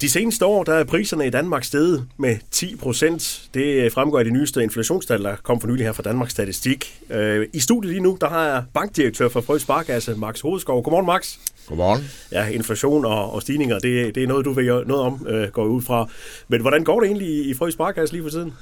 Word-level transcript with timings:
De 0.00 0.10
seneste 0.10 0.46
år 0.46 0.64
der 0.64 0.74
er 0.74 0.84
priserne 0.84 1.26
i 1.26 1.30
Danmark 1.30 1.64
steget 1.64 2.06
med 2.16 2.36
10 2.50 2.76
procent. 2.76 3.48
Det 3.54 3.92
fremgår 3.92 4.18
af 4.18 4.24
de 4.24 4.30
nyeste 4.30 4.62
inflationstal, 4.62 5.24
der 5.24 5.36
kom 5.36 5.60
for 5.60 5.68
nylig 5.68 5.86
her 5.86 5.92
fra 5.92 6.02
Danmarks 6.02 6.30
Statistik. 6.30 7.00
Øh, 7.10 7.46
I 7.52 7.60
studiet 7.60 7.92
lige 7.92 8.02
nu, 8.02 8.18
der 8.20 8.28
har 8.28 8.46
jeg 8.46 8.62
bankdirektør 8.74 9.28
for 9.28 9.40
Frø 9.40 9.58
Sparkasse, 9.58 10.14
Max 10.14 10.40
Hovedskov. 10.40 10.82
Godmorgen, 10.82 11.06
Max. 11.06 11.36
Godmorgen. 11.66 12.04
Ja, 12.32 12.46
inflation 12.46 13.04
og, 13.04 13.32
og 13.32 13.42
stigninger, 13.42 13.78
det, 13.78 14.14
det 14.14 14.22
er 14.22 14.26
noget, 14.26 14.44
du 14.44 14.52
ved 14.52 14.64
noget 14.64 15.02
om, 15.02 15.26
øh, 15.28 15.48
går 15.48 15.64
ud 15.64 15.82
fra. 15.82 16.08
Men 16.48 16.60
hvordan 16.60 16.84
går 16.84 17.00
det 17.00 17.06
egentlig 17.06 17.46
i 17.46 17.54
Frø 17.54 17.70
Sparkasse 17.70 18.14
lige 18.14 18.22
for 18.22 18.30
tiden? 18.30 18.52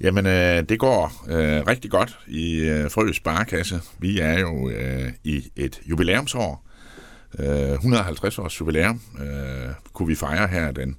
Jamen, 0.00 0.26
øh, 0.26 0.62
det 0.68 0.78
går 0.78 1.24
øh, 1.28 1.66
rigtig 1.66 1.90
godt 1.90 2.18
i 2.28 2.56
øh, 2.56 2.90
Frø 2.90 3.12
Sparkasse. 3.12 3.80
Vi 3.98 4.20
er 4.20 4.38
jo 4.38 4.68
øh, 4.68 5.12
i 5.24 5.50
et 5.56 5.80
jubilæumsår. 5.86 6.69
Øh, 7.38 7.72
150 7.72 8.38
års 8.38 8.60
jubilæum 8.60 9.00
øh, 9.20 9.68
kunne 9.92 10.08
vi 10.08 10.14
fejre 10.14 10.48
her 10.48 10.72
den 10.72 10.96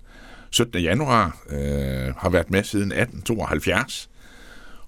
17. 0.49 0.81
januar. 0.81 1.37
Øh, 1.49 2.15
har 2.17 2.29
været 2.29 2.51
med 2.51 2.63
siden 2.63 2.91
1872. 2.91 4.09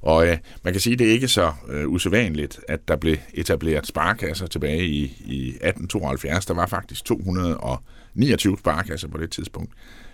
Og 0.01 0.27
øh, 0.27 0.37
man 0.63 0.73
kan 0.73 0.81
sige, 0.81 0.93
at 0.93 0.99
det 0.99 1.07
er 1.07 1.11
ikke 1.11 1.27
så 1.27 1.51
øh, 1.69 1.89
usædvanligt, 1.89 2.59
at 2.67 2.87
der 2.87 2.95
blev 2.95 3.17
etableret 3.33 3.87
sparkasser 3.87 4.47
tilbage 4.47 4.85
i, 4.85 5.03
i 5.25 5.47
1872. 5.47 6.45
Der 6.45 6.53
var 6.53 6.65
faktisk 6.65 7.05
229 7.05 8.57
sparkasser 8.57 9.07
på 9.07 9.17
det 9.17 9.31
tidspunkt. 9.31 9.71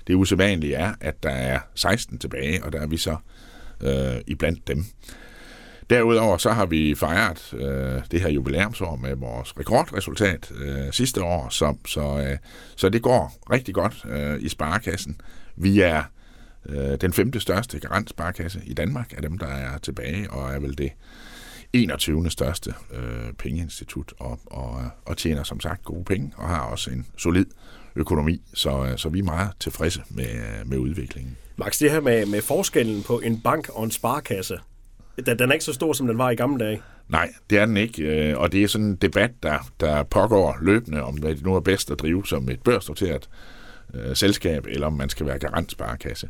Det 0.08 0.16
usædvanlige 0.16 0.76
er, 0.76 0.94
at 1.02 1.24
der 1.24 1.30
er 1.30 1.60
16 1.76 2.18
tilbage, 2.18 2.64
og 2.64 2.74
der 2.74 2.82
er 2.82 2.88
vi 2.88 2.98
så 2.98 3.16
øh, 3.82 4.22
iblandt 4.28 4.68
dem. 4.68 4.86
Derudover 5.90 6.38
så 6.38 6.52
har 6.52 6.66
vi 6.66 6.96
fejret 6.96 7.54
øh, 7.54 8.02
det 8.12 8.22
her 8.22 8.30
jubilæumsår 8.30 8.96
med 8.96 9.16
vores 9.16 9.60
rekordresultat 9.60 10.52
øh, 10.56 10.92
sidste 10.92 11.24
år, 11.24 11.50
så, 11.50 11.76
så, 11.88 12.02
øh, 12.02 12.38
så 12.76 12.90
det 12.90 13.02
går 13.02 13.34
rigtig 13.52 13.74
godt 13.74 14.06
øh, 14.10 14.42
i 14.42 14.50
sparekassen. 14.50 15.22
Vi 15.56 15.80
er 15.80 16.04
øh, 16.70 16.98
den 17.02 17.14
femte 17.14 17.40
største 17.40 17.80
garantsparkasse 17.80 18.62
i 18.66 18.74
Danmark 18.74 19.14
af 19.16 19.22
dem, 19.22 19.38
der 19.38 19.48
er 19.48 19.78
tilbage, 19.78 20.32
og 20.32 20.54
er 20.54 20.60
vel 20.60 20.78
det 20.78 20.92
21. 21.74 22.30
største 22.30 22.74
øh, 22.94 23.34
pengeinstitut, 23.38 24.14
og, 24.20 24.40
og, 24.46 24.82
og 25.06 25.18
tjener 25.18 25.44
som 25.44 25.60
sagt 25.60 25.84
gode 25.84 26.04
penge, 26.04 26.32
og 26.38 26.48
har 26.48 26.60
også 26.60 26.92
en 26.92 27.06
solid 27.18 27.46
økonomi, 27.96 28.42
så, 28.54 28.86
øh, 28.86 28.98
så 28.98 29.10
vi 29.10 29.20
er 29.20 29.24
meget 29.24 29.50
tilfredse 29.60 30.02
med, 30.10 30.34
øh, 30.34 30.70
med 30.70 30.78
udviklingen. 30.78 31.38
Max, 31.58 31.80
det 31.80 31.92
her 31.92 32.02
med, 32.02 32.26
med 32.26 32.42
forskellen 32.42 33.04
på 33.04 33.20
en 33.20 33.42
bank 33.42 33.70
og 33.70 33.84
en 33.84 33.92
sparkasse, 33.92 34.60
den, 35.26 35.40
den 35.40 35.50
er 35.50 35.54
ikke 35.54 35.66
så 35.66 35.74
stor, 35.74 35.94
som 35.94 36.08
den 36.08 36.18
var 36.18 36.30
i 36.30 36.36
gamle 36.36 36.66
dage. 36.66 36.82
Nej, 37.10 37.30
det 37.50 37.58
er 37.58 37.66
den 37.66 37.78
ikke, 37.78 38.04
øh, 38.04 38.38
og 38.38 38.52
det 38.52 38.64
er 38.64 38.68
sådan 38.68 38.88
en 38.88 38.96
debat, 38.96 39.32
der, 39.44 39.72
der 39.80 40.04
pågår 40.04 40.58
løbende, 40.62 41.04
om 41.04 41.20
hvad 41.20 41.36
det 41.36 41.44
nu 41.44 41.56
er 41.56 41.60
bedst 41.60 41.92
at 41.92 42.00
drive 42.00 42.26
som 42.26 42.50
et 42.50 42.62
børsnoteret 42.62 43.30
øh, 43.94 44.16
selskab, 44.16 44.66
eller 44.68 44.88
om 44.88 44.94
man 44.94 45.10
skal 45.10 45.26
være 45.26 45.40
garantsparekasse. 45.40 46.30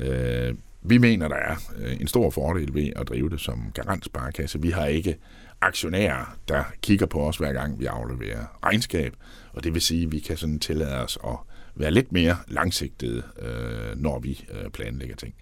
Øh, 0.00 0.54
vi 0.82 0.98
mener, 0.98 1.28
der 1.28 1.36
er 1.36 1.56
øh, 1.78 2.00
en 2.00 2.06
stor 2.06 2.30
fordel 2.30 2.74
ved 2.74 2.90
at 2.96 3.08
drive 3.08 3.30
det 3.30 3.40
som 3.40 3.70
garantsparekasse. 3.74 4.62
Vi 4.62 4.70
har 4.70 4.86
ikke 4.86 5.16
aktionærer, 5.60 6.36
der 6.48 6.64
kigger 6.82 7.06
på 7.06 7.28
os 7.28 7.36
hver 7.36 7.52
gang 7.52 7.80
vi 7.80 7.86
afleverer 7.86 8.58
regnskab, 8.64 9.14
og 9.52 9.64
det 9.64 9.74
vil 9.74 9.82
sige, 9.82 10.06
at 10.06 10.12
vi 10.12 10.18
kan 10.18 10.36
sådan 10.36 10.58
tillade 10.58 11.04
os 11.04 11.18
at 11.24 11.36
være 11.74 11.90
lidt 11.90 12.12
mere 12.12 12.36
langsigtede, 12.48 13.22
øh, 13.42 14.00
når 14.00 14.18
vi 14.18 14.44
øh, 14.50 14.70
planlægger 14.70 15.16
ting. 15.16 15.34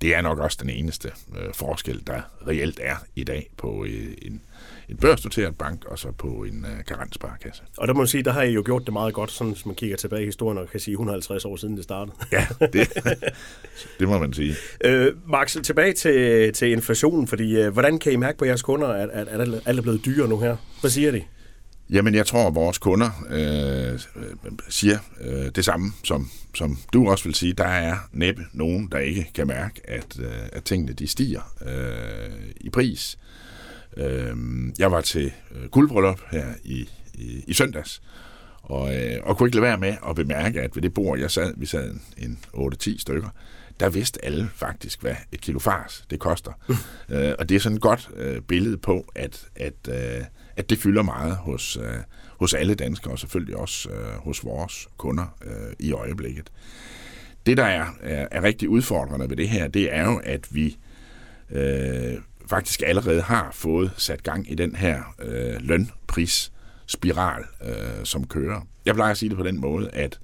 Det 0.00 0.14
er 0.14 0.20
nok 0.20 0.38
også 0.38 0.58
den 0.60 0.70
eneste 0.70 1.12
øh, 1.36 1.54
forskel, 1.54 2.02
der 2.06 2.20
reelt 2.48 2.80
er 2.82 2.96
i 3.16 3.24
dag 3.24 3.50
på 3.56 3.84
øh, 3.84 4.12
en, 4.22 4.42
en 4.88 4.96
børsnoteret 4.96 5.58
bank 5.58 5.84
og 5.84 5.98
så 5.98 6.12
på 6.12 6.26
en 6.26 6.64
øh, 6.64 6.84
garantsparkasse. 6.86 7.62
Og 7.76 7.88
der 7.88 7.94
må 7.94 7.98
man 7.98 8.06
sige, 8.06 8.22
der 8.22 8.32
har 8.32 8.42
I 8.42 8.52
jo 8.52 8.62
gjort 8.64 8.82
det 8.84 8.92
meget 8.92 9.14
godt, 9.14 9.30
sådan, 9.30 9.52
hvis 9.52 9.66
man 9.66 9.74
kigger 9.74 9.96
tilbage 9.96 10.22
i 10.22 10.24
historien 10.24 10.58
og 10.58 10.68
kan 10.68 10.80
sige 10.80 10.92
150 10.92 11.44
år 11.44 11.56
siden 11.56 11.76
det 11.76 11.84
startede. 11.84 12.16
Ja, 12.32 12.46
det, 12.72 12.92
det 13.98 14.08
må 14.08 14.18
man 14.18 14.32
sige. 14.32 14.54
Øh, 14.84 15.12
Max, 15.26 15.56
tilbage 15.62 15.92
til, 15.92 16.52
til 16.52 16.68
inflationen, 16.68 17.26
fordi 17.26 17.56
øh, 17.56 17.72
hvordan 17.72 17.98
kan 17.98 18.12
I 18.12 18.16
mærke 18.16 18.38
på 18.38 18.44
jeres 18.44 18.62
kunder, 18.62 18.88
at, 18.88 19.10
at, 19.10 19.28
at 19.28 19.40
alt 19.66 19.78
er 19.78 19.82
blevet 19.82 20.04
dyrere 20.04 20.28
nu 20.28 20.38
her? 20.38 20.56
Hvad 20.80 20.90
siger 20.90 21.10
de? 21.10 21.22
Jamen, 21.90 22.14
jeg 22.14 22.26
tror, 22.26 22.48
at 22.48 22.54
vores 22.54 22.78
kunder 22.78 23.10
øh, 23.30 24.00
siger 24.68 24.98
øh, 25.20 25.50
det 25.54 25.64
samme, 25.64 25.92
som, 26.04 26.30
som 26.54 26.78
du 26.92 27.10
også 27.10 27.24
vil 27.24 27.34
sige. 27.34 27.52
Der 27.52 27.64
er 27.64 27.96
næppe 28.12 28.46
nogen, 28.52 28.88
der 28.92 28.98
ikke 28.98 29.30
kan 29.34 29.46
mærke, 29.46 29.90
at, 29.90 30.18
øh, 30.20 30.32
at 30.52 30.64
tingene 30.64 30.92
de 30.92 31.06
stiger 31.06 31.52
øh, 31.66 32.50
i 32.60 32.70
pris. 32.70 33.18
Øh, 33.96 34.36
jeg 34.78 34.92
var 34.92 35.00
til 35.00 35.32
øh, 35.54 35.68
guldbryllup 35.68 36.20
her 36.30 36.46
i, 36.64 36.88
i, 37.14 37.44
i 37.46 37.52
søndags, 37.52 38.02
og, 38.64 38.96
øh, 38.96 39.16
og 39.22 39.38
kunne 39.38 39.48
ikke 39.48 39.56
lade 39.56 39.66
være 39.66 39.78
med 39.78 39.94
at 40.08 40.16
bemærke, 40.16 40.60
at 40.60 40.76
ved 40.76 40.82
det 40.82 40.94
bord, 40.94 41.18
jeg 41.18 41.30
sad, 41.30 41.54
vi 41.56 41.66
sad 41.66 41.94
en 42.18 42.38
8-10 42.54 42.98
stykker, 42.98 43.28
der 43.80 43.88
vidste 43.88 44.24
alle 44.24 44.50
faktisk, 44.54 45.00
hvad 45.00 45.14
et 45.32 45.40
kilo 45.40 45.58
fars 45.58 46.04
det 46.10 46.18
koster. 46.18 46.52
øh, 47.12 47.32
og 47.38 47.48
det 47.48 47.54
er 47.54 47.60
sådan 47.60 47.76
et 47.76 47.82
godt 47.82 48.10
øh, 48.16 48.40
billede 48.40 48.76
på, 48.76 49.06
at, 49.14 49.46
at 49.56 49.88
øh, 49.88 50.24
at 50.56 50.70
det 50.70 50.78
fylder 50.78 51.02
meget 51.02 51.36
hos, 51.36 51.76
øh, 51.76 51.98
hos 52.38 52.54
alle 52.54 52.74
danskere, 52.74 53.12
og 53.12 53.18
selvfølgelig 53.18 53.56
også 53.56 53.90
øh, 53.90 54.18
hos 54.18 54.44
vores 54.44 54.88
kunder 54.96 55.36
øh, 55.44 55.72
i 55.78 55.92
øjeblikket. 55.92 56.52
Det, 57.46 57.56
der 57.56 57.64
er, 57.64 57.86
er, 58.02 58.28
er 58.30 58.42
rigtig 58.42 58.68
udfordrende 58.68 59.30
ved 59.30 59.36
det 59.36 59.48
her, 59.48 59.68
det 59.68 59.94
er 59.94 60.04
jo, 60.04 60.20
at 60.24 60.54
vi 60.54 60.78
øh, 61.50 62.14
faktisk 62.46 62.82
allerede 62.86 63.22
har 63.22 63.50
fået 63.52 63.90
sat 63.96 64.22
gang 64.22 64.52
i 64.52 64.54
den 64.54 64.76
her 64.76 65.14
øh, 65.18 65.60
spiral, 66.94 67.44
øh, 67.64 68.04
som 68.04 68.26
kører. 68.26 68.60
Jeg 68.86 68.94
plejer 68.94 69.10
at 69.10 69.18
sige 69.18 69.28
det 69.28 69.38
på 69.38 69.44
den 69.44 69.60
måde, 69.60 69.90
at 69.90 70.20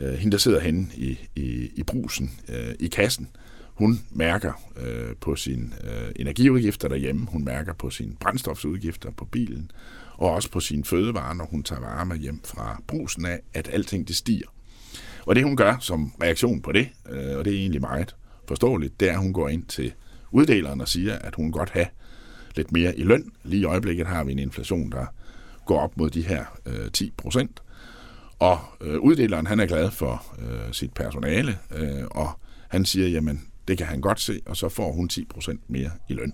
øh, 0.00 0.14
hende, 0.14 0.32
der 0.32 0.38
sidder 0.38 0.60
henne 0.60 0.86
i, 0.94 1.18
i, 1.36 1.70
i 1.74 1.82
brusen, 1.82 2.40
øh, 2.48 2.74
i 2.80 2.86
kassen, 2.86 3.28
hun 3.74 4.00
mærker 4.10 4.52
øh, 4.76 5.16
på 5.20 5.36
sine 5.36 5.70
øh, 5.84 6.12
energiudgifter 6.16 6.88
derhjemme, 6.88 7.26
hun 7.26 7.44
mærker 7.44 7.72
på 7.72 7.90
sine 7.90 8.16
brændstofsudgifter 8.20 9.10
på 9.10 9.24
bilen, 9.24 9.70
og 10.14 10.30
også 10.30 10.50
på 10.50 10.60
sine 10.60 10.84
fødevarer, 10.84 11.34
når 11.34 11.44
hun 11.44 11.62
tager 11.62 11.80
varme 11.80 12.16
hjem 12.16 12.40
fra 12.44 12.82
brusen 12.86 13.26
af, 13.26 13.40
at 13.54 13.68
alting 13.72 14.08
det 14.08 14.16
stiger. 14.16 14.46
Og 15.26 15.34
det 15.34 15.44
hun 15.44 15.56
gør 15.56 15.76
som 15.80 16.12
reaktion 16.22 16.62
på 16.62 16.72
det, 16.72 16.88
øh, 17.10 17.38
og 17.38 17.44
det 17.44 17.52
er 17.54 17.58
egentlig 17.58 17.80
meget 17.80 18.16
forståeligt, 18.48 19.00
det 19.00 19.08
er, 19.08 19.12
at 19.12 19.18
hun 19.18 19.32
går 19.32 19.48
ind 19.48 19.64
til 19.64 19.92
uddeleren 20.30 20.80
og 20.80 20.88
siger, 20.88 21.18
at 21.18 21.34
hun 21.34 21.52
godt 21.52 21.70
have 21.70 21.86
lidt 22.56 22.72
mere 22.72 22.98
i 22.98 23.02
løn. 23.02 23.32
Lige 23.44 23.60
i 23.60 23.64
øjeblikket 23.64 24.06
har 24.06 24.24
vi 24.24 24.32
en 24.32 24.38
inflation, 24.38 24.92
der 24.92 25.06
går 25.68 25.80
op 25.80 25.96
mod 25.96 26.10
de 26.10 26.22
her 26.22 26.44
øh, 26.66 26.90
10 26.92 27.12
procent. 27.16 27.62
Og 28.38 28.58
øh, 28.80 28.98
uddeleren 28.98 29.46
han 29.46 29.60
er 29.60 29.66
glad 29.66 29.90
for 29.90 30.26
øh, 30.38 30.72
sit 30.72 30.92
personale, 30.92 31.58
øh, 31.74 32.04
og 32.10 32.30
han 32.68 32.84
siger, 32.84 33.08
jamen 33.08 33.42
det 33.68 33.78
kan 33.78 33.86
han 33.86 34.00
godt 34.00 34.20
se, 34.20 34.40
og 34.46 34.56
så 34.56 34.68
får 34.68 34.92
hun 34.92 35.08
10% 35.12 35.56
mere 35.68 35.90
i 36.08 36.12
løn. 36.12 36.32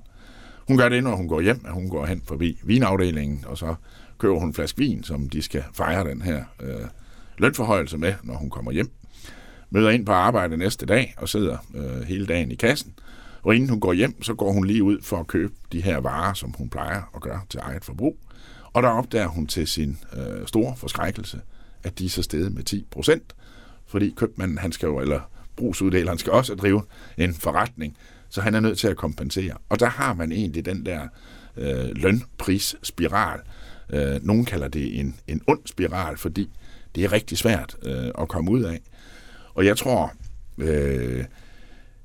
Hun 0.68 0.76
gør 0.76 0.88
det, 0.88 1.04
når 1.04 1.16
hun 1.16 1.28
går 1.28 1.40
hjem, 1.40 1.64
at 1.66 1.72
hun 1.72 1.88
går 1.90 2.06
hen 2.06 2.22
forbi 2.24 2.60
vinafdelingen, 2.64 3.44
og 3.46 3.58
så 3.58 3.74
køber 4.18 4.38
hun 4.38 4.48
en 4.48 4.54
flaske 4.54 4.78
vin, 4.78 5.02
som 5.02 5.28
de 5.28 5.42
skal 5.42 5.64
fejre 5.72 6.10
den 6.10 6.22
her 6.22 6.44
øh, 6.62 6.86
lønforhøjelse 7.38 7.98
med, 7.98 8.14
når 8.22 8.34
hun 8.34 8.50
kommer 8.50 8.72
hjem. 8.72 8.90
Møder 9.70 9.90
ind 9.90 10.06
på 10.06 10.12
arbejde 10.12 10.56
næste 10.56 10.86
dag 10.86 11.14
og 11.16 11.28
sidder 11.28 11.56
øh, 11.74 12.02
hele 12.02 12.26
dagen 12.26 12.50
i 12.50 12.54
kassen. 12.54 12.94
Og 13.42 13.54
inden 13.54 13.68
hun 13.68 13.80
går 13.80 13.92
hjem, 13.92 14.22
så 14.22 14.34
går 14.34 14.52
hun 14.52 14.66
lige 14.66 14.82
ud 14.82 15.02
for 15.02 15.16
at 15.16 15.26
købe 15.26 15.52
de 15.72 15.80
her 15.82 15.98
varer, 15.98 16.34
som 16.34 16.54
hun 16.58 16.68
plejer 16.68 17.02
at 17.14 17.20
gøre 17.20 17.40
til 17.50 17.60
eget 17.62 17.84
forbrug. 17.84 18.18
Og 18.74 18.82
der 18.82 18.88
opdager 18.88 19.26
hun 19.26 19.46
til 19.46 19.66
sin 19.66 19.98
øh, 20.16 20.46
store 20.46 20.76
forskrækkelse, 20.76 21.40
at 21.82 21.98
de 21.98 22.04
er 22.04 22.08
så 22.08 22.22
steget 22.22 22.54
med 22.54 22.62
10 22.62 22.86
procent, 22.90 23.34
fordi 23.86 24.14
købmanden, 24.16 24.58
han 24.58 24.72
skal 24.72 24.86
jo, 24.86 25.00
eller 25.00 25.20
brugsuddeleren 25.56 26.18
skal 26.18 26.32
også 26.32 26.54
drive 26.54 26.82
en 27.18 27.34
forretning, 27.34 27.96
så 28.28 28.40
han 28.40 28.54
er 28.54 28.60
nødt 28.60 28.78
til 28.78 28.88
at 28.88 28.96
kompensere. 28.96 29.54
Og 29.68 29.80
der 29.80 29.86
har 29.88 30.14
man 30.14 30.32
egentlig 30.32 30.64
den 30.64 30.86
der 30.86 31.08
øh, 31.56 31.90
lønprisspiral. 31.96 33.40
Øh, 33.90 34.26
nogen 34.26 34.44
kalder 34.44 34.68
det 34.68 35.00
en, 35.00 35.16
en 35.26 35.40
ond 35.46 35.60
spiral, 35.64 36.16
fordi 36.16 36.50
det 36.94 37.04
er 37.04 37.12
rigtig 37.12 37.38
svært 37.38 37.76
øh, 37.82 38.10
at 38.18 38.28
komme 38.28 38.50
ud 38.50 38.62
af. 38.62 38.80
Og 39.54 39.66
jeg 39.66 39.76
tror, 39.76 40.12
øh, 40.58 41.24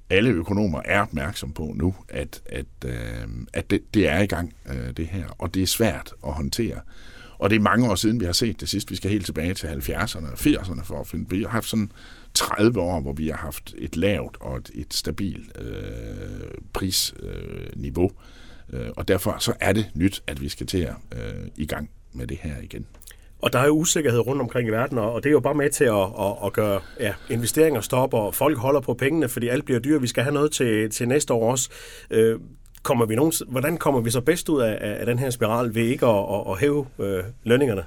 alle 0.10 0.30
økonomer 0.30 0.82
er 0.86 1.02
opmærksom 1.02 1.52
på 1.54 1.74
nu, 1.76 1.96
at, 2.10 2.42
at, 2.46 2.66
øh, 2.86 3.28
at 3.54 3.70
det, 3.70 3.94
det 3.94 4.08
er 4.08 4.20
i 4.20 4.26
gang, 4.26 4.54
øh, 4.70 4.98
det 4.98 5.08
her, 5.08 5.26
og 5.38 5.54
det 5.54 5.64
er 5.64 5.68
svært 5.68 6.14
at 6.28 6.34
håndtere. 6.34 6.80
Og 7.40 7.50
det 7.50 7.56
er 7.56 7.60
mange 7.60 7.92
år 7.92 7.96
siden, 7.96 8.20
vi 8.20 8.26
har 8.26 8.32
set 8.32 8.62
det 8.62 8.70
sidst. 8.70 8.92
Vi 8.92 8.96
skal 8.96 9.12
helt 9.12 9.26
tilbage 9.26 9.54
til 9.54 9.68
70'erne 9.68 10.32
og 10.32 10.34
80'erne 10.34 10.84
for 10.84 11.00
at 11.00 11.08
finde. 11.08 11.30
Vi 11.30 11.42
har 11.42 11.50
haft 11.50 11.68
sådan 11.68 11.92
30 12.34 12.80
år, 12.80 13.00
hvor 13.02 13.14
vi 13.14 13.28
har 13.28 13.38
haft 13.38 13.76
et 13.78 13.96
lavt 13.96 14.38
og 14.40 14.58
et, 14.58 14.72
et 14.74 14.94
stabilt 14.94 15.58
øh, 15.58 16.52
prisniveau. 16.74 18.12
Øh, 18.74 18.86
øh, 18.86 18.92
og 18.96 19.08
derfor 19.08 19.36
så 19.40 19.54
er 19.60 19.74
det 19.74 19.92
nyt, 19.94 20.24
at 20.28 20.42
vi 20.42 20.50
skal 20.50 20.68
til 20.68 20.78
at 20.78 20.96
øh, 21.12 21.48
i 21.56 21.66
gang 21.66 21.90
med 22.14 22.28
det 22.28 22.38
her 22.38 22.62
igen. 22.62 22.86
Og 23.42 23.54
der 23.54 23.60
er 23.60 23.66
jo 23.66 23.72
usikkerhed 23.72 24.20
rundt 24.20 24.42
omkring 24.42 24.68
i 24.68 24.72
verden, 24.72 24.98
og 24.98 25.24
det 25.24 25.30
er 25.30 25.32
jo 25.32 25.40
bare 25.40 25.54
med 25.54 25.70
til 25.70 25.84
at, 25.84 25.94
at, 25.96 26.46
at 26.46 26.54
gøre 26.54 26.80
ja, 27.00 27.14
investeringer 27.30 27.82
stoppe, 27.82 28.18
og 28.18 28.36
folk 28.36 28.58
holder 28.58 28.80
på 28.80 28.94
pengene, 28.94 29.30
fordi 29.30 29.48
alt 29.48 29.66
bliver 29.66 29.80
dyrt. 29.80 30.02
Vi 30.02 30.08
skal 30.08 30.24
have 30.24 30.34
noget 30.34 30.52
til, 30.52 30.90
til 30.90 31.08
næste 31.08 31.34
år 31.34 31.52
også. 31.52 31.70
Øh, 32.12 32.40
kommer 32.84 33.06
vi 33.06 33.16
nogen, 33.16 33.34
hvordan 33.48 33.78
kommer 33.78 34.02
vi 34.02 34.12
så 34.12 34.22
bedst 34.22 34.50
ud 34.50 34.62
af, 34.62 34.78
af 34.82 35.06
den 35.06 35.20
her 35.20 35.30
spiral 35.30 35.76
ved 35.76 35.84
ikke 35.84 36.06
at, 36.06 36.26
at, 36.34 36.52
at 36.52 36.60
hæve 36.60 36.86
øh, 37.00 37.24
lønningerne? 37.44 37.84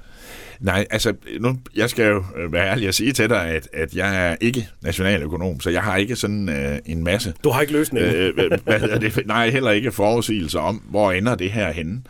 Nej, 0.59 0.85
altså, 0.91 1.13
nu, 1.39 1.57
jeg 1.75 1.89
skal 1.89 2.05
jo 2.05 2.23
være 2.49 2.67
ærlig 2.67 2.87
og 2.87 2.93
sige 2.93 3.11
til 3.11 3.29
dig, 3.29 3.45
at, 3.45 3.67
at 3.73 3.95
jeg 3.95 4.29
er 4.29 4.35
ikke 4.41 4.67
nationaløkonom, 4.81 5.59
så 5.59 5.69
jeg 5.69 5.81
har 5.81 5.97
ikke 5.97 6.15
sådan 6.15 6.49
uh, 6.49 6.91
en 6.91 7.03
masse... 7.03 7.33
Du 7.43 7.49
har 7.49 7.61
ikke 7.61 7.73
løsningen? 7.73 8.13
Øh, 8.13 8.51
hvad 8.63 8.79
hedder 8.79 8.99
det? 8.99 9.27
Nej, 9.27 9.49
heller 9.49 9.71
ikke 9.71 9.91
forudsigelser 9.91 10.59
om, 10.59 10.75
hvor 10.75 11.11
ender 11.11 11.35
det 11.35 11.51
her 11.51 11.71
henne. 11.71 12.01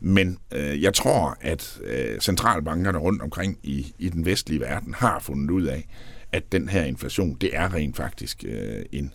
Men 0.00 0.38
øh, 0.52 0.82
jeg 0.82 0.94
tror, 0.94 1.36
at 1.40 1.80
øh, 1.84 2.20
centralbankerne 2.20 2.98
rundt 2.98 3.22
omkring 3.22 3.58
i, 3.62 3.94
i 3.98 4.08
den 4.08 4.24
vestlige 4.24 4.60
verden 4.60 4.94
har 4.94 5.18
fundet 5.18 5.50
ud 5.50 5.64
af, 5.64 5.88
at 6.32 6.52
den 6.52 6.68
her 6.68 6.84
inflation, 6.84 7.36
det 7.40 7.56
er 7.56 7.74
rent 7.74 7.96
faktisk 7.96 8.44
øh, 8.48 8.84
en, 8.92 9.14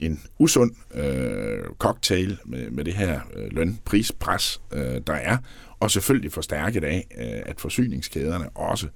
en 0.00 0.22
usund 0.38 0.72
øh, 0.94 1.64
cocktail 1.78 2.38
med, 2.44 2.70
med 2.70 2.84
det 2.84 2.94
her 2.94 3.20
øh, 3.36 3.52
lønprispres, 3.52 4.60
øh, 4.72 5.00
der 5.06 5.12
er, 5.12 5.36
og 5.80 5.90
selvfølgelig 5.90 6.32
forstærket 6.32 6.84
af, 6.84 7.06
øh, 7.18 7.42
at 7.46 7.60
forsyningskæderne 7.60 8.48
også 8.48 8.88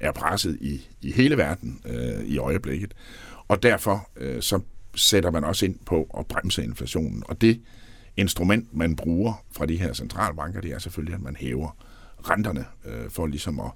er 0.00 0.12
presset 0.12 0.58
i, 0.60 0.88
i 1.02 1.12
hele 1.12 1.36
verden 1.36 1.80
øh, 1.86 2.24
i 2.24 2.38
øjeblikket. 2.38 2.94
Og 3.48 3.62
derfor 3.62 4.10
øh, 4.16 4.42
så 4.42 4.60
sætter 4.94 5.30
man 5.30 5.44
også 5.44 5.66
ind 5.66 5.78
på 5.86 6.16
at 6.18 6.26
bremse 6.26 6.64
inflationen. 6.64 7.22
Og 7.26 7.40
det 7.40 7.60
instrument, 8.16 8.76
man 8.76 8.96
bruger 8.96 9.44
fra 9.52 9.66
de 9.66 9.76
her 9.76 9.92
centralbanker, 9.92 10.60
det 10.60 10.72
er 10.72 10.78
selvfølgelig, 10.78 11.14
at 11.14 11.22
man 11.22 11.36
hæver 11.36 11.76
renterne 12.30 12.64
øh, 12.84 13.10
for 13.10 13.26
ligesom 13.26 13.60
at, 13.60 13.70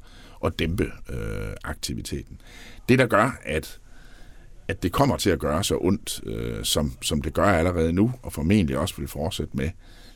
at 0.44 0.58
dæmpe 0.58 0.92
øh, 1.08 1.52
aktiviteten. 1.64 2.40
Det, 2.88 2.98
der 2.98 3.06
gør, 3.06 3.38
at 3.42 3.80
at 4.68 4.82
det 4.82 4.92
kommer 4.92 5.16
til 5.16 5.30
at 5.30 5.38
gøre 5.38 5.64
så 5.64 5.78
ondt, 5.80 6.20
øh, 6.26 6.64
som, 6.64 6.92
som 7.02 7.22
det 7.22 7.34
gør 7.34 7.44
allerede 7.44 7.92
nu, 7.92 8.12
og 8.22 8.32
formentlig 8.32 8.78
også 8.78 8.94
vil 8.98 9.08
fortsætte 9.08 9.56
med 9.56 9.70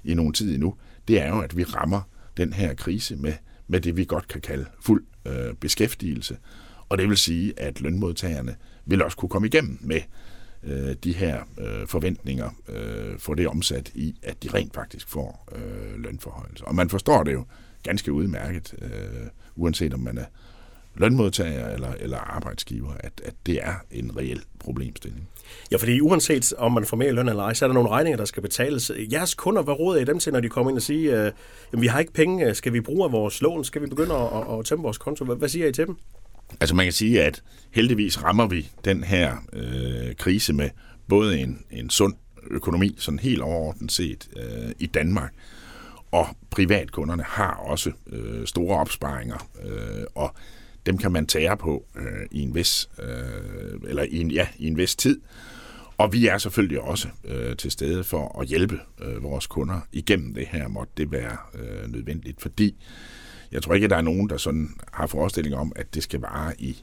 i 0.05 0.14
nogen 0.14 0.32
tid 0.32 0.55
endnu, 0.55 0.75
det 1.08 1.20
er 1.20 1.28
jo, 1.28 1.40
at 1.40 1.56
vi 1.56 1.64
rammer 1.64 2.00
den 2.37 2.52
her 2.52 2.75
krise 2.75 3.16
med, 3.16 3.32
med 3.69 3.81
det, 3.81 3.96
vi 3.96 4.05
godt 4.05 4.28
kan 4.28 4.40
kalde 4.40 4.66
fuld 4.81 5.05
øh, 5.26 5.55
beskæftigelse. 5.55 6.37
Og 6.88 6.99
det 6.99 7.08
vil 7.08 7.16
sige, 7.16 7.61
at 7.61 7.81
lønmodtagerne 7.81 8.56
vil 8.87 9.02
også 9.02 9.16
kunne 9.16 9.28
komme 9.28 9.49
igennem 9.49 9.78
med 9.81 10.00
øh, 10.62 10.94
de 11.04 11.12
her 11.12 11.42
øh, 11.58 11.86
forventninger, 11.86 12.50
øh, 12.68 13.18
får 13.18 13.34
det 13.34 13.48
omsat 13.48 13.90
i, 13.94 14.14
at 14.22 14.42
de 14.42 14.48
rent 14.54 14.74
faktisk 14.74 15.08
får 15.08 15.48
øh, 15.52 16.02
lønforhøjelser. 16.02 16.64
Og 16.64 16.74
man 16.74 16.90
forstår 16.90 17.22
det 17.22 17.32
jo 17.32 17.44
ganske 17.82 18.12
udmærket, 18.12 18.74
øh, 18.82 19.26
uanset 19.56 19.94
om 19.94 20.00
man 20.00 20.18
er 20.18 20.24
lønmodtager 20.94 21.68
eller, 21.68 21.92
eller 22.00 22.18
arbejdsgiver, 22.18 22.92
at, 23.00 23.12
at 23.24 23.34
det 23.46 23.58
er 23.62 23.74
en 23.90 24.16
reel 24.16 24.42
problemstilling. 24.58 25.28
Ja, 25.70 25.76
fordi 25.76 26.00
uanset 26.00 26.52
om 26.58 26.72
man 26.72 26.84
får 26.84 26.96
mere 26.96 27.12
løn 27.12 27.28
eller 27.28 27.42
ej, 27.42 27.54
så 27.54 27.64
er 27.64 27.68
der 27.68 27.74
nogle 27.74 27.88
regninger, 27.88 28.16
der 28.16 28.24
skal 28.24 28.42
betales. 28.42 28.92
Jeres 29.12 29.34
kunder, 29.34 29.62
hvad 29.62 29.78
råder 29.78 30.00
I 30.00 30.04
dem 30.04 30.18
til, 30.18 30.32
når 30.32 30.40
de 30.40 30.48
kommer 30.48 30.70
ind 30.70 30.78
og 30.78 30.82
siger, 30.82 31.26
øh, 31.26 31.32
jamen, 31.72 31.82
vi 31.82 31.86
har 31.86 32.00
ikke 32.00 32.12
penge, 32.12 32.46
øh, 32.46 32.54
skal 32.54 32.72
vi 32.72 32.80
bruge 32.80 33.04
af 33.04 33.12
vores 33.12 33.42
lån, 33.42 33.64
skal 33.64 33.82
vi 33.82 33.86
begynde 33.86 34.14
at, 34.14 34.26
at, 34.50 34.58
at 34.58 34.64
tømme 34.64 34.82
vores 34.82 34.98
konto? 34.98 35.24
Hvad, 35.24 35.36
hvad 35.36 35.48
siger 35.48 35.66
I 35.66 35.72
til 35.72 35.86
dem? 35.86 35.96
Altså 36.61 36.75
man 36.75 36.87
kan 36.87 36.93
sige, 36.93 37.23
at 37.23 37.43
heldigvis 37.70 38.23
rammer 38.23 38.47
vi 38.47 38.69
den 38.85 39.05
her 39.05 39.37
øh, 39.52 40.14
krise 40.14 40.52
med 40.52 40.70
både 41.08 41.38
en, 41.38 41.64
en 41.70 41.91
sund 41.91 42.14
økonomi, 42.50 42.94
sådan 42.99 43.19
helt 43.19 43.43
overordnet 43.43 43.93
set 43.93 44.29
øh, 44.37 44.73
i 44.79 44.87
Danmark, 44.87 45.32
og 46.11 46.26
privatkunderne 46.50 47.23
har 47.23 47.55
også 47.55 47.91
øh, 48.06 48.47
store 48.47 48.79
opsparinger, 48.79 49.49
øh, 49.64 50.05
og 50.14 50.35
dem 50.87 50.99
kan 50.99 51.12
man 51.12 51.26
tære 51.26 51.56
på 51.56 51.85
øh, 51.97 52.26
i 52.31 52.41
en 52.41 52.55
vis 52.55 52.88
øh, 53.02 53.88
eller 53.88 54.02
i 54.02 54.20
en, 54.20 54.31
ja, 54.31 54.49
i 54.58 54.67
en 54.67 54.76
vis 54.76 54.97
tid. 54.97 55.20
Og 55.99 56.12
vi 56.12 56.26
er 56.26 56.38
selvfølgelig 56.38 56.81
også 56.81 57.08
øh, 57.25 57.56
til 57.56 57.70
stede 57.70 58.05
for 58.05 58.41
at 58.41 58.47
hjælpe 58.47 58.81
øh, 59.02 59.23
vores 59.23 59.47
kunder 59.47 59.81
igennem 59.93 60.35
det 60.35 60.47
her, 60.47 60.69
måtte 60.69 60.93
det 60.97 61.12
være 61.12 61.37
øh, 61.55 61.93
nødvendigt, 61.93 62.41
fordi 62.41 62.76
jeg 63.52 63.62
tror 63.62 63.75
ikke, 63.75 63.85
at 63.85 63.91
der 63.91 63.97
er 63.97 64.02
nogen, 64.02 64.29
der 64.29 64.37
sådan 64.37 64.70
har 64.93 65.06
forestilling 65.06 65.56
om, 65.56 65.73
at 65.76 65.94
det 65.94 66.02
skal 66.02 66.20
vare 66.20 66.61
i, 66.61 66.82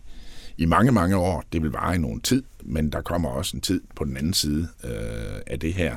i 0.58 0.66
mange, 0.66 0.92
mange 0.92 1.18
år. 1.18 1.44
Det 1.54 1.64
vil 1.64 1.72
vare 1.72 1.96
i 1.96 1.98
nogen 1.98 2.22
tid, 2.22 2.44
men 2.64 2.92
der 2.92 3.02
kommer 3.02 3.30
også 3.30 3.58
en 3.58 3.62
tid 3.62 3.82
på 3.96 4.04
den 4.04 4.18
anden 4.18 4.34
side 4.34 4.68
øh, 4.84 5.42
af 5.48 5.60
det 5.60 5.74
her. 5.74 5.96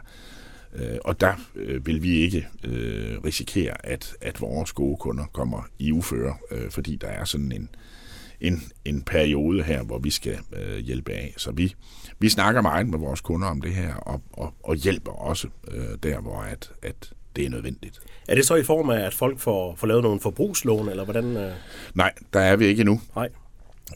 Øh, 0.75 0.99
og 1.05 1.21
der 1.21 1.35
øh, 1.55 1.87
vil 1.87 2.03
vi 2.03 2.11
ikke 2.11 2.49
øh, 2.65 3.19
risikere, 3.25 3.87
at, 3.87 4.15
at 4.21 4.41
vores 4.41 4.73
gode 4.73 4.97
kunder 4.97 5.25
kommer 5.33 5.63
i 5.79 5.93
uføre, 5.93 6.37
øh, 6.51 6.71
fordi 6.71 6.97
der 6.97 7.09
er 7.09 7.25
sådan 7.25 7.53
en, 7.53 7.69
en, 8.41 8.63
en 8.85 9.03
periode 9.03 9.63
her, 9.63 9.83
hvor 9.83 9.99
vi 9.99 10.11
skal 10.11 10.39
øh, 10.53 10.79
hjælpe 10.79 11.13
af. 11.13 11.35
Så 11.37 11.53
vi, 11.53 11.75
vi 12.19 12.29
snakker 12.29 12.61
meget 12.63 12.89
med 12.89 12.99
vores 12.99 13.21
kunder 13.21 13.49
om 13.49 13.61
det 13.61 13.75
her, 13.75 13.95
og, 13.95 14.23
og, 14.33 14.55
og 14.65 14.75
hjælper 14.75 15.13
også 15.13 15.49
øh, 15.71 15.99
der, 16.03 16.21
hvor 16.21 16.41
at, 16.41 16.73
at 16.83 17.13
det 17.37 17.47
er 17.47 17.51
nødvendigt. 17.51 18.01
Er 18.29 18.35
det 18.35 18.47
så 18.47 18.55
i 18.55 18.63
form 18.63 18.91
af, 18.91 19.01
at 19.01 19.15
folk 19.15 19.39
får, 19.39 19.75
får 19.77 19.87
lavet 19.87 20.03
nogle 20.03 20.21
forbrugslån, 20.21 20.89
eller 20.89 21.05
hvordan? 21.05 21.37
Øh? 21.37 21.53
Nej, 21.95 22.13
der 22.33 22.41
er 22.41 22.57
vi 22.57 22.67
ikke 22.67 22.81
endnu. 22.81 23.01
Nej. 23.17 23.29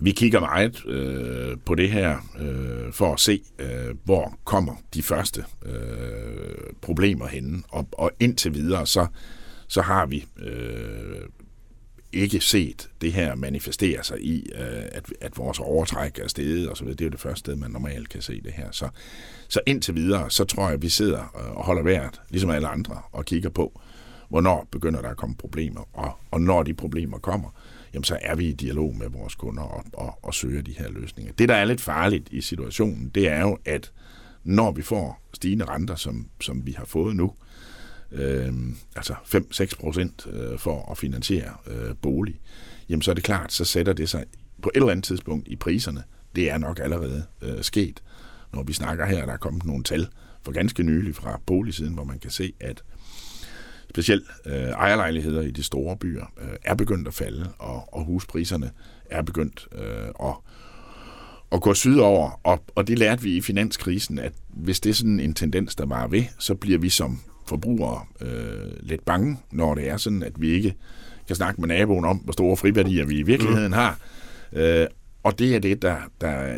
Vi 0.01 0.11
kigger 0.11 0.41
meget 0.41 0.87
øh, 0.87 1.57
på 1.67 1.75
det 1.75 1.91
her 1.91 2.17
øh, 2.41 2.93
for 2.93 3.13
at 3.13 3.21
se, 3.21 3.43
øh, 3.59 3.95
hvor 4.05 4.39
kommer 4.45 4.75
de 4.95 5.03
første 5.03 5.45
øh, 5.67 5.75
problemer 6.81 7.27
henne. 7.27 7.63
Og, 7.69 7.89
og 7.93 8.11
indtil 8.21 8.55
videre, 8.55 8.87
så, 8.87 9.07
så 9.69 9.83
har 9.83 10.07
vi 10.07 10.25
øh, 10.39 11.21
ikke 12.15 12.41
set 12.41 12.89
det 13.01 13.13
her 13.13 13.35
manifestere 13.35 14.05
sig 14.05 14.21
i, 14.21 14.51
øh, 14.55 14.83
at, 14.93 15.13
at 15.21 15.39
vores 15.39 15.59
overtræk 15.59 16.19
er 16.19 16.29
steget 16.29 16.69
og 16.69 16.77
så 16.77 16.85
videre. 16.85 16.97
Det 16.97 17.05
er 17.05 17.07
jo 17.07 17.11
det 17.11 17.21
første 17.21 17.39
sted, 17.39 17.57
man 17.57 17.71
normalt 17.71 18.09
kan 18.09 18.23
se 18.23 18.41
det 18.41 18.53
her. 18.53 18.69
Så, 18.71 18.89
så 19.49 19.61
indtil 19.67 19.95
videre, 19.95 20.31
så 20.31 20.45
tror 20.45 20.65
jeg, 20.65 20.73
at 20.73 20.83
vi 20.83 20.89
sidder 20.89 21.19
øh, 21.21 21.57
og 21.57 21.65
holder 21.65 21.83
vejret, 21.83 22.21
ligesom 22.31 22.51
alle 22.51 22.69
andre, 22.69 23.03
og 23.13 23.25
kigger 23.25 23.51
på, 23.51 23.81
hvornår 24.29 24.69
begynder 24.71 25.03
der 25.03 25.09
at 25.09 25.17
komme 25.17 25.37
problemer. 25.37 25.89
Og, 25.93 26.13
og 26.31 26.41
når 26.41 26.63
de 26.63 26.75
problemer 26.75 27.19
kommer, 27.19 27.49
jamen 27.95 28.05
så 28.05 28.19
er 28.23 28.35
vi 28.35 28.49
i 28.49 28.53
dialog 28.53 28.97
med 28.97 29.09
vores 29.09 29.35
kunder 29.35 29.63
og, 29.63 29.85
og, 29.93 30.19
og 30.23 30.35
søger 30.35 30.63
de 30.63 30.75
her 30.79 30.91
løsninger. 30.91 31.33
Det, 31.33 31.49
der 31.49 31.55
er 31.55 31.65
lidt 31.65 31.81
farligt 31.81 32.29
i 32.31 32.41
situationen, 32.41 33.11
det 33.15 33.29
er 33.29 33.41
jo, 33.41 33.59
at 33.65 33.93
når 34.45 34.73
vi 34.73 34.83
får 34.83 35.23
stigende 35.35 35.65
renter, 35.65 35.95
som, 35.95 36.29
som 36.41 36.67
vi 36.67 36.73
har 36.73 36.85
fået 36.85 37.17
nu, 37.17 37.25
øh, 37.25 37.45
Øhm, 38.13 38.77
altså 38.97 39.15
5-6 39.25 39.81
procent 39.81 40.27
øh, 40.33 40.59
for 40.59 40.91
at 40.91 40.99
finansiere 40.99 41.55
øh, 41.67 41.95
bolig, 42.03 42.41
jamen 42.89 43.03
så 43.03 43.11
er 43.11 43.15
det 43.15 43.25
klart, 43.25 43.53
så 43.53 43.65
sætter 43.65 43.93
det 43.93 44.09
sig 44.09 44.25
på 44.63 44.71
et 44.75 44.77
eller 44.77 44.91
andet 44.91 45.05
tidspunkt 45.05 45.49
i 45.49 45.57
priserne. 45.57 46.03
Det 46.37 46.51
er 46.51 46.59
nok 46.59 46.81
allerede 46.83 47.25
øh, 47.43 47.63
sket. 47.63 48.03
Når 48.53 48.63
vi 48.63 48.73
snakker 48.73 49.07
her, 49.07 49.27
der 49.27 49.33
er 49.33 49.37
kommet 49.37 49.65
nogle 49.65 49.85
tal 49.85 50.09
for 50.43 50.53
ganske 50.53 50.83
nylig 50.83 51.15
fra 51.15 51.41
boligsiden, 51.47 51.95
hvor 51.95 52.05
man 52.05 52.19
kan 52.19 52.31
se, 52.31 52.53
at 52.61 52.83
specielt 53.91 54.25
øh, 54.47 54.55
ejerlejligheder 54.55 55.43
i 55.43 55.51
de 55.51 55.63
store 55.63 55.97
byer 55.97 56.33
øh, 56.41 56.57
er 56.65 56.75
begyndt 56.75 57.09
at 57.09 57.15
falde, 57.15 57.49
og, 57.59 57.95
og 57.95 58.05
huspriserne 58.05 58.71
er 59.11 59.23
begyndt 59.23 59.69
øh, 59.73 60.29
at, 60.29 60.35
at 61.53 61.61
gå 61.63 61.75
sydover. 61.75 62.41
Og, 62.43 62.65
og 62.75 62.87
det 62.87 62.99
lærte 62.99 63.23
vi 63.23 63.37
i 63.37 63.41
finanskrisen, 63.41 64.19
at 64.19 64.33
hvis 64.49 64.81
det 64.81 64.91
er 64.91 64.95
sådan 64.95 65.21
en 65.21 65.35
tendens, 65.35 65.75
der 65.75 65.87
var 65.87 66.07
ved, 66.07 66.25
så 66.39 66.55
bliver 66.55 66.79
vi 66.79 66.89
som 66.89 67.21
forbrugere 67.47 68.01
øh, 68.21 68.73
lidt 68.81 69.05
bange, 69.05 69.37
når 69.53 69.75
det 69.75 69.89
er 69.89 69.97
sådan, 69.97 70.23
at 70.23 70.41
vi 70.41 70.49
ikke 70.49 70.75
kan 71.27 71.37
snakke 71.37 71.61
med 71.61 71.69
naboen 71.69 72.05
om, 72.05 72.17
hvor 72.17 72.33
store 72.33 72.57
friværdier 72.57 73.07
vi 73.07 73.19
i 73.19 73.23
virkeligheden 73.23 73.67
mm. 73.67 73.73
har. 73.73 73.99
Øh, 74.53 74.87
og 75.23 75.39
det 75.39 75.55
er 75.55 75.59
det, 75.59 75.83
der, 75.83 75.97
der 76.21 76.55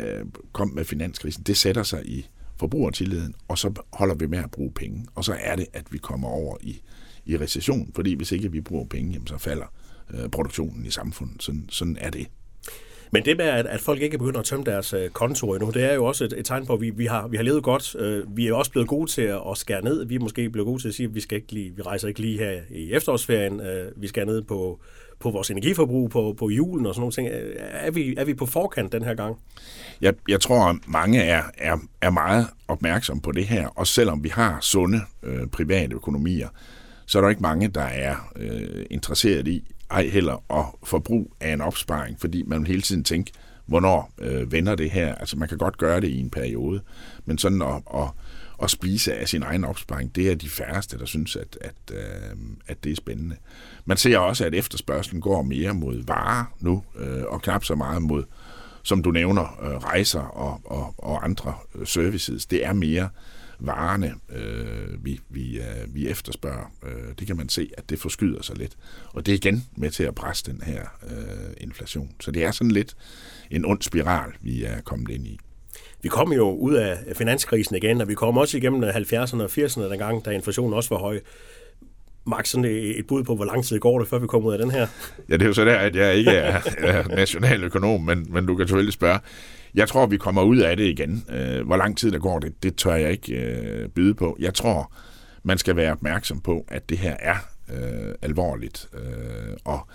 kom 0.51 0.71
med 0.75 0.85
finanskrisen. 0.85 1.43
Det 1.43 1.57
sætter 1.57 1.83
sig 1.83 2.05
i 2.05 2.27
forbrugertilliden, 2.59 3.35
og 3.47 3.57
så 3.57 3.73
holder 3.93 4.15
vi 4.15 4.27
med 4.27 4.39
at 4.39 4.51
bruge 4.51 4.71
penge. 4.71 5.05
Og 5.15 5.25
så 5.25 5.37
er 5.39 5.55
det, 5.55 5.65
at 5.73 5.83
vi 5.91 5.97
kommer 5.97 6.27
over 6.27 6.57
i, 6.61 6.81
i 7.25 7.37
recession, 7.37 7.91
fordi 7.95 8.13
hvis 8.13 8.31
ikke 8.31 8.51
vi 8.51 8.61
bruger 8.61 8.85
penge, 8.85 9.11
jamen, 9.11 9.27
så 9.27 9.37
falder 9.37 9.65
øh, 10.13 10.29
produktionen 10.29 10.85
i 10.85 10.89
samfundet. 10.89 11.43
Sådan, 11.43 11.65
sådan 11.69 11.97
er 11.99 12.09
det. 12.09 12.27
Men 13.11 13.25
det 13.25 13.37
med, 13.37 13.45
at, 13.45 13.65
at 13.65 13.79
folk 13.79 14.01
ikke 14.01 14.17
begynder 14.17 14.39
at 14.39 14.45
tømme 14.45 14.65
deres 14.65 14.93
øh, 14.93 15.09
kontor 15.09 15.55
endnu, 15.55 15.69
det 15.69 15.83
er 15.83 15.93
jo 15.93 16.05
også 16.05 16.23
et, 16.23 16.33
et 16.37 16.45
tegn 16.45 16.65
på, 16.65 16.73
at 16.73 16.81
vi, 16.81 16.89
vi, 16.89 17.05
har, 17.05 17.27
vi 17.27 17.37
har 17.37 17.43
levet 17.43 17.63
godt. 17.63 17.95
Øh, 17.99 18.37
vi 18.37 18.47
er 18.47 18.53
også 18.53 18.71
blevet 18.71 18.87
gode 18.87 19.11
til 19.11 19.21
at, 19.21 19.41
at 19.51 19.57
skære 19.57 19.83
ned. 19.83 20.05
Vi 20.05 20.15
er 20.15 20.19
måske 20.19 20.49
blevet 20.49 20.65
gode 20.65 20.81
til 20.81 20.87
at 20.87 20.93
sige, 20.93 21.07
at 21.07 21.15
vi, 21.15 21.19
skal 21.19 21.35
ikke 21.35 21.51
lige, 21.51 21.75
vi 21.75 21.81
rejser 21.81 22.07
ikke 22.07 22.19
lige 22.19 22.37
her 22.37 22.61
i 22.69 22.91
efterårsferien. 22.91 23.59
Øh, 23.59 23.91
vi 23.95 24.07
skal 24.07 24.25
ned 24.25 24.41
på, 24.41 24.79
på 25.19 25.31
vores 25.31 25.51
energiforbrug, 25.51 26.09
på, 26.09 26.35
på 26.39 26.49
julen 26.49 26.85
og 26.85 26.95
sådan 26.95 27.01
nogle 27.01 27.11
ting. 27.11 27.27
Øh, 27.27 27.55
er 27.57 27.91
vi, 27.91 28.15
er 28.17 28.25
vi 28.25 28.33
på 28.33 28.45
forkant 28.45 28.91
den 28.91 29.03
her 29.03 29.13
gang? 29.13 29.37
Jeg, 30.01 30.13
jeg 30.29 30.41
tror, 30.41 30.69
at 30.69 30.75
mange 30.87 31.21
er, 31.21 31.43
er, 31.57 31.77
er 32.01 32.09
meget 32.09 32.47
opmærksom 32.67 33.19
på 33.19 33.31
det 33.31 33.45
her, 33.45 33.67
og 33.67 33.87
selvom 33.87 34.23
vi 34.23 34.29
har 34.29 34.57
sunde 34.61 35.01
øh, 35.23 35.47
private 35.47 35.95
økonomier, 35.95 36.47
så 37.05 37.17
er 37.17 37.21
der 37.21 37.29
ikke 37.29 37.41
mange, 37.41 37.67
der 37.67 37.81
er 37.81 38.15
øh, 38.35 38.85
interesseret 38.89 39.47
i, 39.47 39.63
ej 39.91 40.07
heller 40.07 40.43
at 40.59 40.65
forbrug 40.83 41.33
af 41.39 41.53
en 41.53 41.61
opsparing, 41.61 42.19
fordi 42.19 42.43
man 42.43 42.67
hele 42.67 42.81
tiden 42.81 43.03
tænker, 43.03 43.33
hvornår 43.65 44.13
øh, 44.17 44.51
vender 44.51 44.75
det 44.75 44.91
her? 44.91 45.15
Altså 45.15 45.37
man 45.37 45.49
kan 45.49 45.57
godt 45.57 45.77
gøre 45.77 46.01
det 46.01 46.07
i 46.07 46.19
en 46.19 46.29
periode, 46.29 46.81
men 47.25 47.37
sådan 47.37 47.61
at, 47.61 47.81
at, 47.95 48.09
at 48.63 48.71
spise 48.71 49.13
af 49.13 49.27
sin 49.29 49.43
egen 49.43 49.63
opsparing, 49.63 50.15
det 50.15 50.31
er 50.31 50.35
de 50.35 50.49
færreste, 50.49 50.99
der 50.99 51.05
synes, 51.05 51.35
at, 51.35 51.57
at, 51.61 51.95
øh, 51.95 52.37
at 52.67 52.83
det 52.83 52.91
er 52.91 52.95
spændende. 52.95 53.35
Man 53.85 53.97
ser 53.97 54.17
også, 54.17 54.45
at 54.45 54.53
efterspørgselen 54.53 55.21
går 55.21 55.41
mere 55.41 55.73
mod 55.73 56.03
varer 56.05 56.45
nu, 56.59 56.83
øh, 56.95 57.23
og 57.27 57.41
knap 57.41 57.63
så 57.63 57.75
meget 57.75 58.01
mod, 58.01 58.23
som 58.83 59.03
du 59.03 59.11
nævner, 59.11 59.63
øh, 59.63 59.77
rejser 59.77 60.19
og, 60.19 60.61
og, 60.65 60.95
og 60.97 61.23
andre 61.23 61.53
øh, 61.75 61.87
services. 61.87 62.45
Det 62.45 62.65
er 62.65 62.73
mere 62.73 63.09
varerne, 63.59 64.13
øh, 64.29 65.05
vi, 65.05 65.19
vi, 65.29 65.59
øh, 65.59 65.95
vi 65.95 66.07
efterspørger. 66.07 66.71
Øh, 66.83 67.13
det 67.19 67.27
kan 67.27 67.37
man 67.37 67.49
se, 67.49 67.69
at 67.77 67.89
det 67.89 67.99
forskyder 67.99 68.41
sig 68.41 68.57
lidt. 68.57 68.77
Og 69.13 69.25
det 69.25 69.31
er 69.31 69.35
igen 69.35 69.65
med 69.77 69.91
til 69.91 70.03
at 70.03 70.15
presse 70.15 70.51
den 70.51 70.61
her 70.61 70.81
øh, 71.03 71.53
inflation. 71.57 72.11
Så 72.19 72.31
det 72.31 72.43
er 72.43 72.51
sådan 72.51 72.71
lidt 72.71 72.95
en 73.51 73.65
ond 73.65 73.81
spiral, 73.81 74.31
vi 74.41 74.63
er 74.63 74.81
kommet 74.81 75.09
ind 75.09 75.27
i. 75.27 75.39
Vi 76.01 76.09
kom 76.09 76.33
jo 76.33 76.51
ud 76.51 76.73
af 76.73 77.15
finanskrisen 77.15 77.75
igen, 77.75 78.01
og 78.01 78.07
vi 78.07 78.13
kom 78.13 78.37
også 78.37 78.57
igennem 78.57 78.83
70'erne 78.83 79.41
og 79.41 79.49
80'erne 79.51 79.81
dengang, 79.81 80.25
da 80.25 80.31
inflationen 80.31 80.73
også 80.73 80.89
var 80.89 80.97
høj. 80.97 81.19
Max, 82.27 82.47
sådan 82.47 82.65
et 82.65 83.07
bud 83.07 83.23
på, 83.23 83.35
hvor 83.35 83.45
lang 83.45 83.63
tid 83.63 83.79
går 83.79 83.99
det, 83.99 84.07
før 84.07 84.19
vi 84.19 84.27
kommer 84.27 84.49
ud 84.49 84.53
af 84.53 84.59
den 84.59 84.71
her? 84.71 84.87
Ja, 85.29 85.33
det 85.33 85.41
er 85.41 85.45
jo 85.45 85.53
så 85.53 85.65
der, 85.65 85.75
at 85.75 85.95
jeg 85.95 86.15
ikke 86.15 86.31
er, 86.31 86.61
er 86.77 87.07
nationaløkonom, 87.07 88.01
men, 88.01 88.27
men 88.29 88.45
du 88.45 88.55
kan 88.55 88.67
selvfølgelig 88.67 88.93
spørge. 88.93 89.19
Jeg 89.75 89.87
tror, 89.87 90.05
vi 90.05 90.17
kommer 90.17 90.43
ud 90.43 90.57
af 90.57 90.77
det 90.77 90.83
igen. 90.83 91.25
Øh, 91.29 91.65
hvor 91.65 91.77
lang 91.77 91.97
tid 91.97 92.11
der 92.11 92.19
går, 92.19 92.39
det, 92.39 92.63
det 92.63 92.75
tør 92.75 92.95
jeg 92.95 93.11
ikke 93.11 93.35
øh, 93.35 93.89
byde 93.89 94.13
på. 94.13 94.37
Jeg 94.39 94.53
tror, 94.53 94.93
man 95.43 95.57
skal 95.57 95.75
være 95.75 95.91
opmærksom 95.91 96.39
på, 96.39 96.65
at 96.67 96.89
det 96.89 96.97
her 96.97 97.15
er 97.19 97.35
øh, 97.73 98.13
alvorligt. 98.21 98.89
Øh, 98.93 99.53
og, 99.65 99.87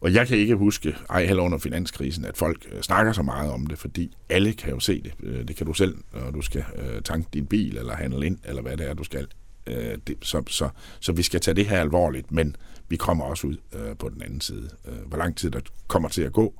og 0.00 0.14
jeg 0.14 0.28
kan 0.28 0.38
ikke 0.38 0.54
huske, 0.54 0.96
ej 1.10 1.26
heller 1.26 1.42
under 1.42 1.58
finanskrisen, 1.58 2.24
at 2.24 2.36
folk 2.36 2.66
øh, 2.72 2.82
snakker 2.82 3.12
så 3.12 3.22
meget 3.22 3.50
om 3.50 3.66
det, 3.66 3.78
fordi 3.78 4.16
alle 4.28 4.52
kan 4.52 4.70
jo 4.70 4.80
se 4.80 5.02
det. 5.02 5.12
Øh, 5.22 5.48
det 5.48 5.56
kan 5.56 5.66
du 5.66 5.72
selv, 5.72 5.96
når 6.12 6.30
du 6.30 6.40
skal 6.40 6.64
øh, 6.76 7.02
tanke 7.02 7.28
din 7.34 7.46
bil, 7.46 7.76
eller 7.76 7.94
handle 7.94 8.26
ind, 8.26 8.38
eller 8.44 8.62
hvad 8.62 8.76
det 8.76 8.90
er, 8.90 8.94
du 8.94 9.04
skal. 9.04 9.26
Øh, 9.66 9.98
det, 10.06 10.16
så, 10.22 10.42
så, 10.48 10.68
så 11.00 11.12
vi 11.12 11.22
skal 11.22 11.40
tage 11.40 11.54
det 11.54 11.66
her 11.66 11.80
alvorligt, 11.80 12.32
men 12.32 12.56
vi 12.88 12.96
kommer 12.96 13.24
også 13.24 13.46
ud 13.46 13.56
øh, 13.72 13.96
på 13.96 14.08
den 14.08 14.22
anden 14.22 14.40
side. 14.40 14.70
Øh, 14.88 15.06
hvor 15.06 15.18
lang 15.18 15.36
tid 15.36 15.50
der 15.50 15.60
kommer 15.86 16.08
til 16.08 16.22
at 16.22 16.32
gå, 16.32 16.54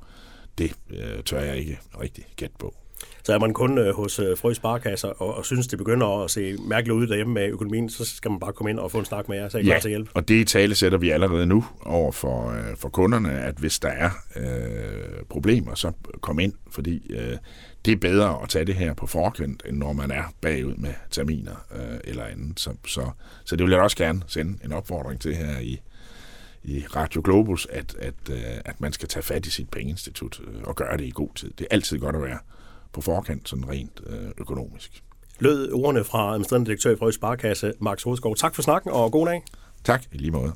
det 0.58 0.72
øh, 0.90 1.22
tør 1.24 1.40
jeg 1.40 1.56
ikke 1.56 1.78
rigtig 2.00 2.24
gætte 2.36 2.54
på. 2.58 2.74
Så 3.22 3.34
er 3.34 3.38
man 3.38 3.54
kun 3.54 3.78
øh, 3.78 3.94
hos 3.94 4.18
øh, 4.18 4.38
Frø 4.38 4.54
Sparkasser 4.54 5.08
og, 5.08 5.34
og 5.34 5.44
synes, 5.44 5.66
det 5.66 5.78
begynder 5.78 6.24
at 6.24 6.30
se 6.30 6.56
mærkeligt 6.56 6.94
ud 6.94 7.06
derhjemme 7.06 7.34
med 7.34 7.48
økonomien, 7.48 7.90
så 7.90 8.04
skal 8.04 8.30
man 8.30 8.40
bare 8.40 8.52
komme 8.52 8.70
ind 8.70 8.78
og 8.78 8.90
få 8.90 8.98
en 8.98 9.04
snak 9.04 9.28
med 9.28 9.36
jer, 9.36 9.48
så 9.48 9.58
I 9.58 9.64
ja, 9.64 9.78
til 9.80 9.88
hjælp. 9.88 10.08
og 10.14 10.28
det 10.28 10.48
tale 10.48 10.74
sætter 10.74 10.98
vi 10.98 11.10
allerede 11.10 11.46
nu 11.46 11.64
over 11.82 12.12
for, 12.12 12.50
øh, 12.50 12.76
for 12.76 12.88
kunderne, 12.88 13.40
at 13.40 13.54
hvis 13.54 13.78
der 13.78 13.88
er 13.88 14.10
øh, 14.36 15.22
problemer, 15.28 15.74
så 15.74 15.92
kom 16.20 16.38
ind, 16.38 16.52
fordi 16.70 17.12
øh, 17.12 17.36
det 17.84 17.92
er 17.92 17.96
bedre 17.96 18.42
at 18.42 18.48
tage 18.48 18.64
det 18.64 18.74
her 18.74 18.94
på 18.94 19.06
forkant, 19.06 19.62
end 19.66 19.76
når 19.76 19.92
man 19.92 20.10
er 20.10 20.22
bagud 20.40 20.74
med 20.74 20.94
terminer 21.10 21.66
øh, 21.74 21.98
eller 22.04 22.24
andet. 22.24 22.60
Så, 22.60 22.70
så, 22.86 23.10
så 23.44 23.56
det 23.56 23.64
vil 23.64 23.72
jeg 23.72 23.80
også 23.80 23.96
gerne 23.96 24.22
sende 24.26 24.58
en 24.64 24.72
opfordring 24.72 25.20
til 25.20 25.34
her 25.34 25.58
i, 25.58 25.80
i 26.64 26.84
Radio 26.96 27.20
Globus, 27.24 27.66
at, 27.70 27.96
at, 27.98 28.14
øh, 28.30 28.36
at 28.64 28.80
man 28.80 28.92
skal 28.92 29.08
tage 29.08 29.22
fat 29.22 29.46
i 29.46 29.50
sit 29.50 29.70
pengeinstitut 29.70 30.40
øh, 30.40 30.62
og 30.62 30.76
gøre 30.76 30.96
det 30.96 31.04
i 31.04 31.10
god 31.14 31.28
tid. 31.34 31.50
Det 31.58 31.66
er 31.70 31.74
altid 31.74 31.98
godt 31.98 32.16
at 32.16 32.22
være 32.22 32.38
på 32.92 33.00
forkant, 33.00 33.48
sådan 33.48 33.68
rent 33.68 34.00
øh, 34.06 34.30
økonomisk. 34.38 35.02
Lød 35.38 35.72
ordene 35.72 36.04
fra 36.04 36.32
administrerende 36.32 36.66
direktør 36.66 36.92
i 36.92 36.96
Frøs 36.96 37.14
Sparkasse, 37.14 37.72
Max 37.80 38.02
Hovedskov. 38.02 38.36
Tak 38.36 38.54
for 38.54 38.62
snakken, 38.62 38.90
og 38.92 39.12
god 39.12 39.26
dag. 39.26 39.42
Tak, 39.84 40.04
i 40.12 40.18
lige 40.18 40.30
måde. 40.30 40.52